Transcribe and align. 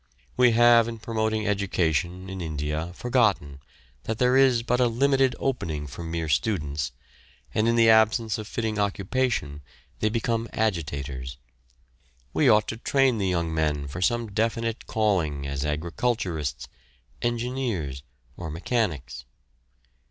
We 0.35 0.53
have 0.53 0.87
in 0.87 0.97
promoting 0.97 1.45
education 1.45 2.27
in 2.27 2.41
India 2.41 2.91
forgotten 2.95 3.59
that 4.05 4.17
there 4.17 4.35
is 4.35 4.63
but 4.63 4.79
a 4.79 4.87
limited 4.87 5.35
opening 5.37 5.85
for 5.85 6.01
mere 6.01 6.27
students, 6.27 6.91
and 7.53 7.67
in 7.67 7.75
the 7.75 7.87
absence 7.87 8.39
of 8.39 8.47
fitting 8.47 8.79
occupation 8.79 9.61
they 9.99 10.09
become 10.09 10.49
agitators. 10.53 11.37
We 12.33 12.49
ought 12.49 12.67
to 12.69 12.77
train 12.77 13.19
the 13.19 13.29
young 13.29 13.53
men 13.53 13.87
for 13.87 14.01
some 14.01 14.31
definite 14.31 14.87
calling 14.87 15.45
as 15.45 15.63
agriculturists, 15.63 16.67
engineers, 17.21 18.01
or 18.35 18.49
mechanics. 18.49 19.25